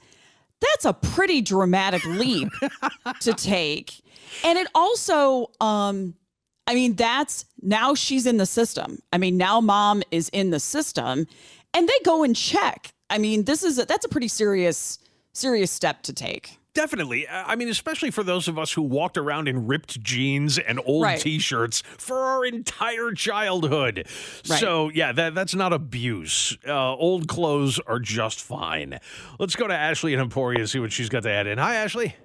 [0.62, 2.50] that's a pretty dramatic leap
[3.22, 4.02] to take.
[4.44, 6.16] And it also, um,
[6.68, 9.00] I mean, that's now she's in the system.
[9.12, 11.28] I mean, now mom is in the system
[11.74, 12.94] and they go and check.
[13.10, 15.00] I mean, this is a, that's a pretty serious,
[15.34, 16.58] serious step to take.
[16.76, 17.28] Definitely.
[17.28, 20.80] Uh, I mean, especially for those of us who walked around in ripped jeans and
[20.86, 21.20] old Right.
[21.20, 24.06] t-shirts for our entire childhood.
[24.48, 24.60] Right.
[24.60, 26.58] So, yeah, that that's not abuse.
[26.66, 29.00] Uh, old clothes are just fine.
[29.40, 31.58] Let's go to Ashley in Emporia and see what she's got to add in.
[31.58, 32.16] Hi, Ashley.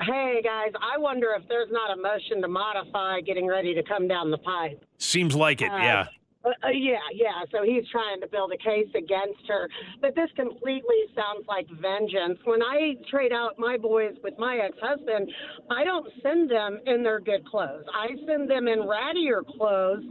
[0.00, 4.06] Hey guys, I wonder if there's not a motion to modify getting ready to come
[4.06, 4.84] down the pipe.
[4.98, 5.72] Seems like it.
[5.72, 6.06] Uh, yeah.
[6.44, 7.42] Uh, uh, yeah, yeah.
[7.50, 9.68] So he's trying to build a case against her.
[10.00, 12.38] But this completely sounds like vengeance.
[12.44, 15.30] When I trade out my boys with my ex husband,
[15.70, 17.84] I don't send them in their good clothes.
[17.92, 20.04] I send them in rattier clothes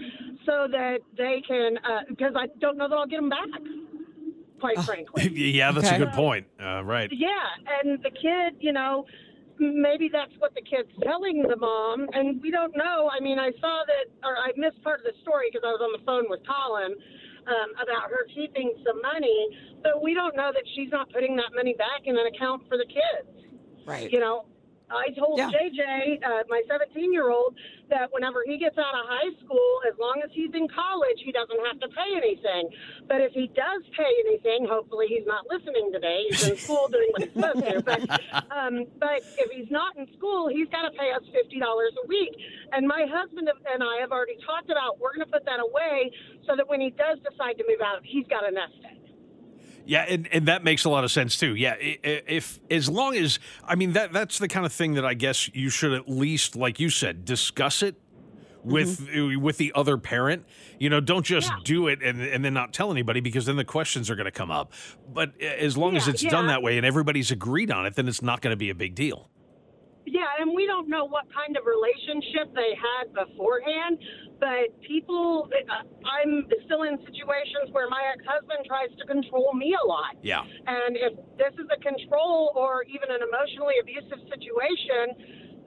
[0.46, 1.78] so that they can,
[2.10, 3.48] because I don't know that I'll get them back,
[4.60, 5.30] quite frankly.
[5.34, 5.96] yeah, that's Okay.
[5.96, 6.48] a good point.
[6.60, 7.10] Uh, right.
[7.12, 7.30] Yeah,
[7.82, 9.06] and the kid, you know,
[9.60, 13.10] maybe that's what the kid's telling the mom, and we don't know.
[13.12, 15.82] I mean, I saw that, or I missed part of the story because I was
[15.82, 16.94] on the phone with Colin
[17.48, 19.50] um, about her keeping some money,
[19.84, 22.78] but we don't know that she's not putting that money back in an account for
[22.78, 23.30] the kids.
[23.86, 24.12] Right.
[24.12, 24.46] You know,
[24.90, 25.52] I told Yeah.
[25.52, 27.56] JJ, uh, my 17 year old,
[27.90, 31.32] that whenever he gets out of high school, as long as he's in college, he
[31.32, 32.70] doesn't have to pay anything.
[33.08, 36.24] But if he does pay anything, hopefully he's not listening today.
[36.30, 37.82] He's in school doing what he's supposed to.
[37.84, 38.02] But,
[38.52, 42.36] um, but if he's not in school, he's got to pay us $50 a week.
[42.74, 46.12] And my husband and I have already talked about we're going to put that away
[46.46, 48.97] so that when he does decide to move out, he's got a nest egg.
[49.88, 51.56] Yeah, and, and that makes a lot of sense too.
[51.56, 55.14] Yeah, if as long as I mean that that's the kind of thing that I
[55.14, 57.96] guess you should at least, like you said, discuss it
[58.64, 59.42] with Mm-hmm.
[59.42, 60.44] with the other parent.
[60.78, 63.64] You know, don't just do it and and then not tell anybody because then the
[63.64, 64.74] questions are going to come up.
[65.12, 68.08] But as long as Yeah, it's done that way and everybody's agreed on it, then
[68.10, 69.30] it's not going to be a big deal.
[70.08, 74.00] Yeah, and we don't know what kind of relationship they had beforehand,
[74.40, 79.76] but people, uh, I'm still in situations where my ex husband tries to control me
[79.76, 80.16] a lot.
[80.24, 80.48] Yeah.
[80.48, 85.12] And if this is a control or even an emotionally abusive situation,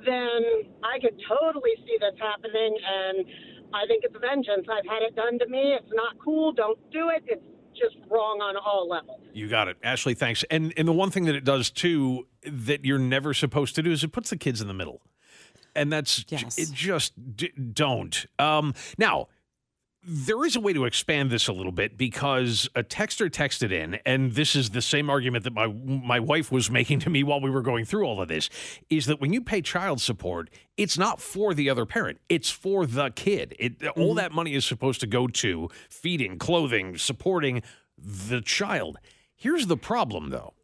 [0.09, 2.73] then I could totally see this happening.
[2.81, 3.29] And
[3.77, 4.65] I think it's vengeance.
[4.73, 5.77] I've had it done to me.
[5.77, 6.57] It's not cool.
[6.57, 7.29] Don't do it.
[7.29, 7.45] It's
[7.75, 9.21] just wrong on all levels.
[9.33, 10.15] You got it, Ashley.
[10.15, 10.45] Thanks.
[10.51, 13.91] And and the one thing that it does too that you're never supposed to do
[13.91, 15.01] is it puts the kids in the middle,
[15.75, 16.59] and that's Yes.
[16.59, 16.71] it.
[16.73, 18.27] Just d- don't.
[18.39, 19.29] Um, now.
[20.03, 23.99] There is a way to expand this a little bit because a texter texted in,
[24.07, 27.41] and this is the same argument that my my wife was making to me while
[27.41, 28.49] we were going through all of this,
[28.89, 32.87] is that when you pay child support, it's not for the other parent; it's for
[32.87, 33.55] the kid.
[33.59, 34.17] It all mm-hmm.
[34.17, 37.63] that money is supposed to go to feeding, clothing, supporting
[37.99, 38.99] the child.
[39.37, 40.55] Here's the problem, though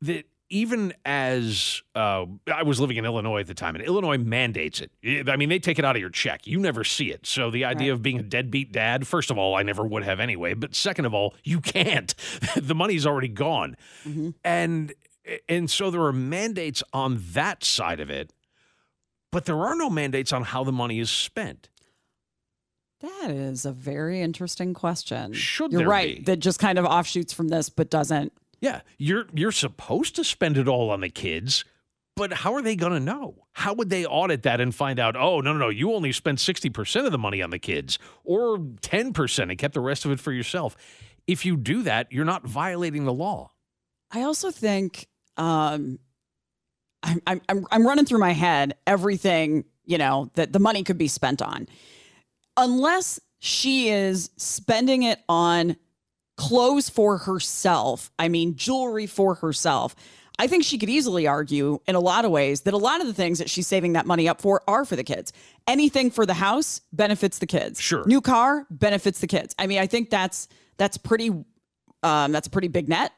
[0.00, 4.80] that even as uh, I was living in Illinois at the time, and Illinois mandates
[4.80, 5.28] it.
[5.28, 6.46] I mean, they take it out of your check.
[6.46, 7.26] You never see it.
[7.26, 10.20] So the idea of being a deadbeat dad, first of all, I never would have
[10.20, 10.54] anyway.
[10.54, 12.14] But second of all, you can't.
[12.56, 13.76] the money's already gone,
[14.44, 14.92] and
[15.48, 18.32] and so there are mandates on that side of it,
[19.30, 21.68] but there are no mandates on how the money is spent.
[23.00, 25.32] That is a very interesting question.
[25.32, 26.16] Should You're right.
[26.16, 26.22] be?
[26.22, 28.32] That just kind of offshoots from this, but doesn't.
[28.60, 31.64] Yeah, you're you're supposed to spend it all on the kids,
[32.16, 33.46] but how are they going to know?
[33.52, 36.38] How would they audit that and find out, "Oh, no, no, no, you only spent
[36.38, 40.20] 60% of the money on the kids or 10% and kept the rest of it
[40.20, 40.76] for yourself?"
[41.26, 43.52] If you do that, you're not violating the law.
[44.10, 45.06] I also think
[45.36, 45.98] um,
[47.02, 50.98] I'm, I'm I'm I'm running through my head everything you know that the money could
[50.98, 51.68] be spent on,
[52.56, 55.76] unless she is spending it on
[56.38, 58.10] clothes for herself.
[58.18, 59.94] I mean, jewelry for herself.
[60.38, 63.08] I think she could easily argue in a lot of ways that a lot of
[63.08, 65.32] the things that she's saving that money up for are for the kids.
[65.66, 67.80] Anything for the house benefits the kids.
[67.80, 68.06] Sure.
[68.06, 69.54] New car benefits the kids.
[69.58, 71.30] I mean, I think that's that's pretty
[72.04, 73.12] um, that's a pretty big net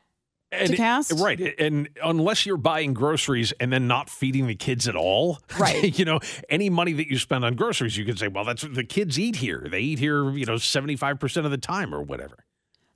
[0.51, 1.13] to cast.
[1.21, 1.55] Right.
[1.61, 5.97] And unless you're buying groceries and then not feeding the kids at all, Right.
[5.99, 8.83] you know, any money that you spend on groceries, you could say, well, that's the
[8.83, 9.67] kids eat here.
[9.71, 12.39] They eat here, you know, 75% of the time or whatever.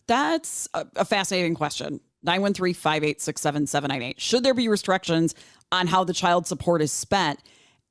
[0.07, 2.01] That's a, a fascinating question.
[2.23, 4.21] 913 586 7798.
[4.21, 5.35] Should there be restrictions
[5.71, 7.41] on how the child support is spent?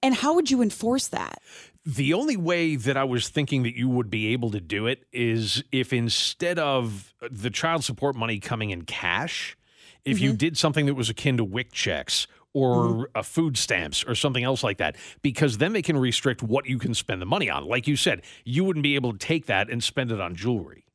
[0.02, 1.42] And how would you enforce that?
[1.86, 5.06] The only way that I was thinking that you would be able to do it
[5.12, 9.58] is if instead of the child support money coming in cash,
[10.06, 14.16] if you did something that was akin to WIC checks or uh, food stamps or
[14.16, 17.50] something else like that, because then they can restrict what you can spend the money
[17.50, 17.66] on.
[17.66, 20.86] Like you said, you wouldn't be able to take that and spend it on jewelry.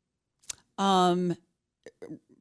[0.79, 1.37] Um,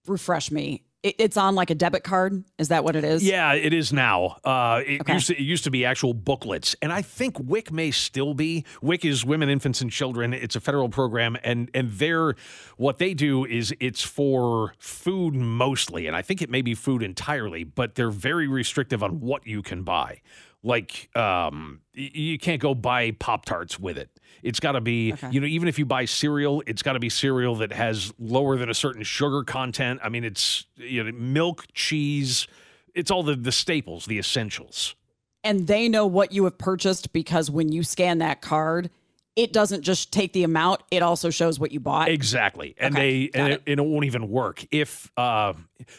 [0.06, 0.84] refresh me.
[1.04, 2.44] It, it's on like a debit card.
[2.58, 3.24] Is that what it is?
[3.24, 4.38] Yeah, it is now.
[4.44, 5.14] Uh, it, Okay.
[5.14, 8.66] used to, it used to be actual booklets, and I think WIC may still be.
[8.82, 10.34] WIC is Women, Infants, and Children.
[10.34, 12.34] It's a federal program, and and they're
[12.78, 17.04] what they do is it's for food mostly, and I think it may be food
[17.04, 20.22] entirely, but they're very restrictive on what you can buy.
[20.68, 24.09] Like, um, you can't go buy Pop Tarts with it.
[24.43, 27.09] It's got to be, you know, even if you buy cereal, it's got to be
[27.09, 30.01] cereal that has lower than a certain sugar content.
[30.03, 32.47] I mean, it's you know, milk, cheese.
[32.93, 34.95] It's all the the staples, the essentials.
[35.41, 38.89] And they know what you have purchased because when you scan that card,
[39.38, 42.10] it doesn't just take the amount, it also shows what you bought.
[42.10, 45.54] Exactly, and Okay, they and it, and it won't even work if uh,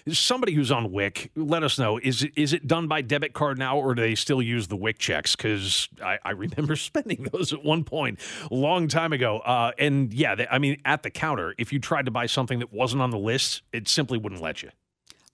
[0.09, 1.30] somebody who's on WIC.
[1.36, 4.16] Let us know is it is it done by debit card now, or do they
[4.16, 5.36] still use the WIC checks?
[5.36, 8.18] Because I, I remember spending those at one point
[8.51, 9.39] a long time ago.
[9.39, 12.59] Uh, and yeah, they, I mean at the counter, if you tried to buy something
[12.59, 14.70] that wasn't on the list, it simply wouldn't let you.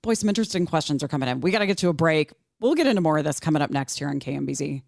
[0.03, 1.41] Boy, some interesting questions are coming in.
[1.41, 2.33] We got to get to a break.
[2.61, 4.83] We'll get into more of this coming up next here on KMBZ.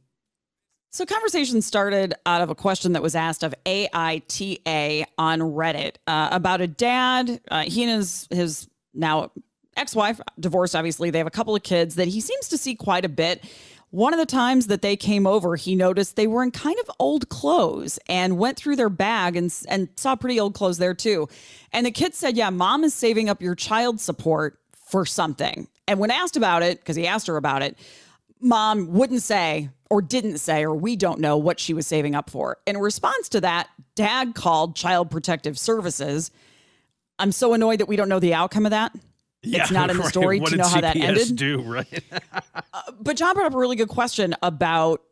[0.96, 6.30] So, conversation started out of a question that was asked of AITA on Reddit uh,
[6.32, 7.38] about a dad.
[7.50, 9.30] Uh, he and his his now
[9.76, 10.74] ex-wife divorced.
[10.74, 13.44] Obviously, they have a couple of kids that he seems to see quite a bit.
[13.90, 16.90] One of the times that they came over, he noticed they were in kind of
[16.98, 21.28] old clothes and went through their bag and and saw pretty old clothes there too.
[21.74, 25.98] And the kid said, "Yeah, mom is saving up your child support for something." And
[26.00, 27.76] when asked about it, because he asked her about it,
[28.40, 32.30] mom wouldn't say or didn't say or we don't know what she was saving up
[32.30, 32.58] for.
[32.66, 36.30] In response to that, dad called Child Protective Services.
[37.18, 38.92] I'm so annoyed that we don't know the outcome of that.
[39.42, 41.36] it's not in the story What to know how that ended.
[41.36, 42.04] Do right.
[42.72, 45.02] Uh, but John brought up a really good question about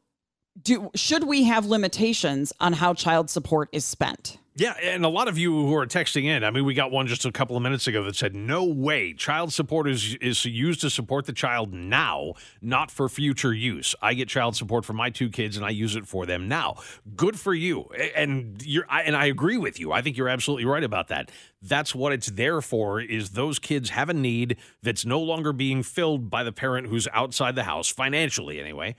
[0.62, 4.38] do should we have limitations on how child support is spent?
[4.56, 7.08] Yeah, and a lot of you who are texting in, I mean, we got one
[7.08, 10.80] just a couple of minutes ago that said, "No way, child support is is used
[10.82, 13.96] to support the child now, not for future use.
[14.00, 16.76] I get child support for my two kids, and I use it for them now.
[17.16, 19.90] Good for you." And you're, I, and I agree with you.
[19.90, 21.32] I think you're absolutely right about that.
[21.60, 23.00] That's what it's there for.
[23.00, 27.08] Is those kids have a need that's no longer being filled by the parent who's
[27.12, 28.94] outside the house financially, anyway.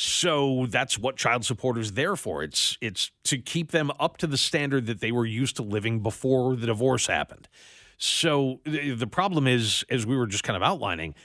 [0.00, 2.44] So that's what child support is there for.
[2.44, 6.04] It's it's to keep them up to the standard that they were used to living
[6.04, 7.48] before the divorce happened.
[7.96, 11.16] So the, the problem is, as we were just kind of outlining,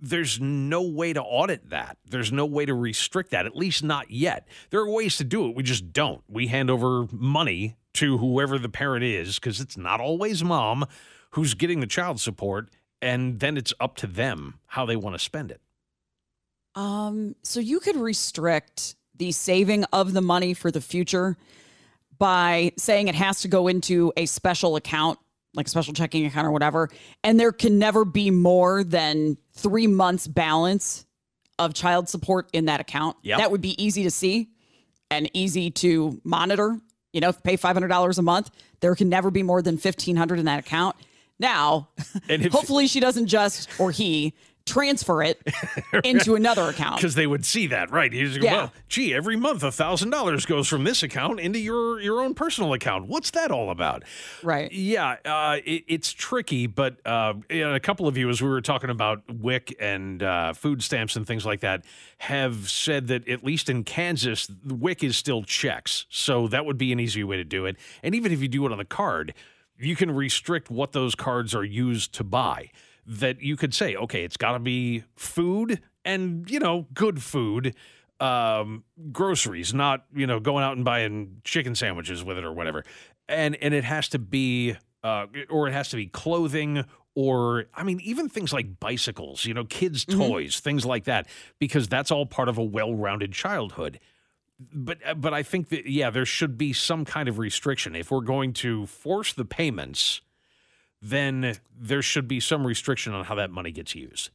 [0.00, 1.96] there's no way to audit that.
[2.10, 4.48] There's no way to restrict that, at least not yet.
[4.70, 5.54] There are ways to do it.
[5.54, 6.24] We just don't.
[6.26, 10.86] We hand over money to whoever the parent is because it's not always mom
[11.30, 12.68] who's getting the child support,
[13.00, 15.60] and then it's up to them how they want to spend it.
[16.78, 21.36] Um, so you could restrict the saving of the money for the future
[22.18, 25.18] by saying it has to go into a special account,
[25.54, 26.88] like a special checking account or whatever,
[27.24, 31.04] and there can never be more than three months balance
[31.58, 33.16] of child support in that account.
[33.22, 33.38] Yep.
[33.38, 34.48] That would be easy to see
[35.10, 36.78] and easy to monitor.
[37.12, 39.62] You know, if you pay five hundred dollars a month, there can never be more
[39.62, 40.94] than fifteen hundred in that account.
[41.40, 41.88] Now,
[42.28, 44.34] if- hopefully she doesn't just or he
[44.68, 45.40] transfer it
[46.04, 46.96] into another account.
[46.96, 48.12] because they would see that, right?
[48.12, 48.56] You just go, Yeah.
[48.56, 52.34] well, gee, every month a thousand dollars goes from this account into your your own
[52.34, 53.06] personal account.
[53.08, 54.04] What's that all about?
[54.42, 54.70] Right.
[54.72, 58.90] Yeah, uh, it, it's tricky, but uh, a couple of you, as we were talking
[58.90, 61.84] about WIC and uh, food stamps and things like that,
[62.18, 66.92] have said that at least in Kansas, WIC is still checks, so that would be
[66.92, 67.76] an easy way to do it.
[68.02, 69.34] And even if you do it on the card,
[69.78, 72.70] you can restrict what those cards are used to buy.
[73.10, 77.74] That you could say, okay, it's got to be food and you know good food
[78.20, 82.84] um, groceries, not you know going out and buying chicken sandwiches with it or whatever.
[83.28, 86.84] And and it has to be, uh, or it has to be clothing,
[87.14, 91.26] or I mean even things like bicycles, you know, kids' toys, things like that,
[91.58, 94.00] because that's all part of a well-rounded childhood.
[94.72, 98.10] But uh, but I think that yeah, there should be some kind of restriction if
[98.10, 100.20] we're going to force the payments.
[101.00, 104.30] Then there should be some restriction on how that money gets used.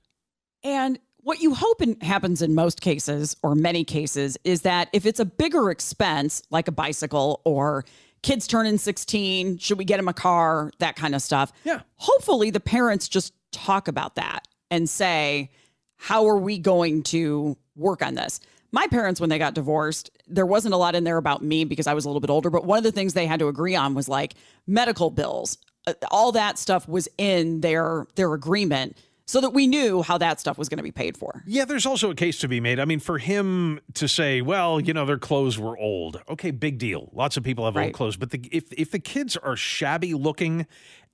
[0.64, 5.06] And what you hope in, happens in most cases, or many cases, is that if
[5.06, 7.86] it's a bigger expense, like a bicycle or
[8.22, 11.52] kids turning 16, should we get them a car, that kind of stuff.
[11.64, 11.82] Yeah.
[11.96, 15.52] Hopefully, the parents just talk about that and say,
[15.98, 18.40] how are we going to work on this?
[18.72, 21.86] My parents, when they got divorced, there wasn't a lot in there about me because
[21.86, 23.76] I was a little bit older, but one of the things they had to agree
[23.76, 24.34] on was like
[24.66, 25.58] medical bills.
[25.86, 30.40] Uh, All that stuff was in their their agreement so that we knew how that
[30.40, 31.44] stuff was going to be paid for.
[31.46, 32.80] Yeah, there's also a case to be made.
[32.80, 36.22] I mean, for him to say, well, you know, their clothes were old.
[36.28, 37.10] Okay, big deal.
[37.14, 40.68] Lots of people have old clothes, but the, if if the kids are shabby looking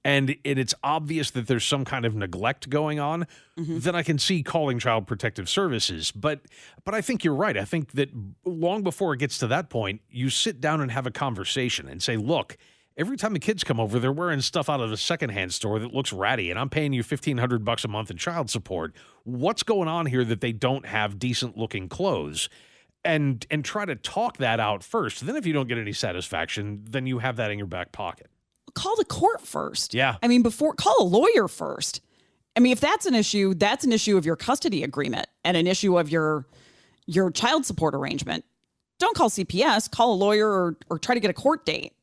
[0.06, 4.18] and it, it's obvious that there's some kind of neglect going on, then I can
[4.18, 6.12] see calling child protective services.
[6.12, 6.42] But
[6.86, 7.58] but I think you're right.
[7.58, 8.10] I think that
[8.46, 12.02] long before it gets to that point, you sit down and have a conversation and
[12.02, 12.58] say, look,
[13.00, 15.94] Every time the kids come over, they're wearing stuff out of a secondhand store that
[15.94, 18.94] looks ratty, and I'm paying you fifteen hundred bucks a month in child support.
[19.24, 22.50] What's going on here that they don't have decent looking clothes?
[23.06, 25.26] And and try to talk that out first.
[25.26, 28.28] Then if you don't get any satisfaction, then you have that in your back pocket.
[28.76, 29.94] Call the court first.
[29.94, 30.18] Yeah.
[30.22, 32.02] I mean, before call a lawyer first.
[32.58, 35.68] I mean, if that's an issue, that's an issue of your custody agreement and an
[35.68, 36.46] issue of your
[37.08, 38.44] your child support arrangement.
[39.00, 41.94] Don't call CPS, call a lawyer or, or try to get a court date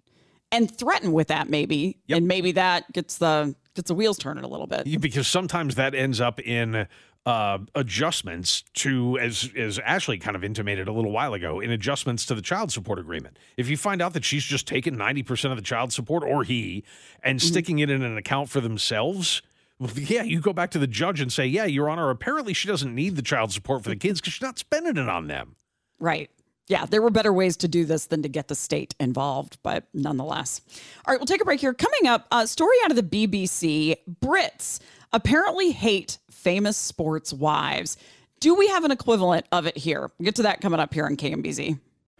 [0.57, 1.98] and threaten with that maybe.
[2.09, 5.00] And maybe that gets the gets the wheels turning a little bit.
[5.00, 6.88] because sometimes that ends up in
[7.26, 12.24] uh, adjustments to, as as Ashley kind of intimated a little while ago, in adjustments
[12.26, 13.38] to the child support agreement.
[13.57, 16.44] If you find out that she's just taken ninety percent of the child support, or
[16.44, 16.84] he,
[17.22, 19.42] and sticking it in an account for themselves.
[19.78, 22.11] Well, yeah, you go back to the judge and say, "Yeah, Your Honor.
[22.11, 25.09] Apparently, she doesn't need the child support for the kids because she's not spending it
[25.09, 25.57] on them."
[25.98, 26.30] Right.
[26.69, 29.85] Yeah, there were better ways to do this than to get the state involved, but
[29.95, 30.61] nonetheless.
[31.07, 31.73] All right, we'll take a break here.
[31.73, 34.81] Coming up, a story out of the BBC Brits
[35.12, 37.97] apparently hate famous sports wives.
[38.41, 40.11] Do we have an equivalent of it here?
[40.19, 41.79] We'll get to that coming up here on KMBZ.